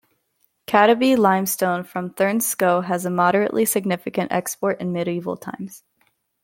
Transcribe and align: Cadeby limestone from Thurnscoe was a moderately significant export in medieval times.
Cadeby 0.65 1.15
limestone 1.15 1.83
from 1.83 2.09
Thurnscoe 2.09 2.89
was 2.89 3.05
a 3.05 3.11
moderately 3.11 3.65
significant 3.65 4.31
export 4.31 4.81
in 4.81 4.91
medieval 4.91 5.37
times. 5.37 5.83